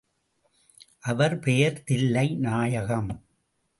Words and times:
அவர் 0.99 1.39
பெயர் 1.39 1.83
தில்லை 1.83 2.35
நாயகம். 2.35 3.11